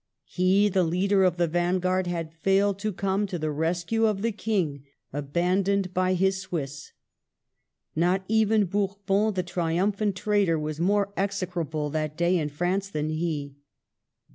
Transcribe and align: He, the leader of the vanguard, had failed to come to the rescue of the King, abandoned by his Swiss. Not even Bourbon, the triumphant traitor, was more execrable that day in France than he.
He, 0.25 0.67
the 0.67 0.81
leader 0.83 1.23
of 1.23 1.37
the 1.37 1.45
vanguard, 1.47 2.07
had 2.07 2.33
failed 2.33 2.79
to 2.79 2.91
come 2.91 3.27
to 3.27 3.37
the 3.37 3.51
rescue 3.51 4.07
of 4.07 4.23
the 4.23 4.31
King, 4.31 4.83
abandoned 5.13 5.93
by 5.93 6.15
his 6.15 6.41
Swiss. 6.41 6.93
Not 7.95 8.23
even 8.27 8.65
Bourbon, 8.65 9.35
the 9.35 9.43
triumphant 9.43 10.15
traitor, 10.15 10.57
was 10.57 10.79
more 10.79 11.13
execrable 11.15 11.91
that 11.91 12.17
day 12.17 12.39
in 12.39 12.49
France 12.49 12.89
than 12.89 13.09
he. 13.09 13.57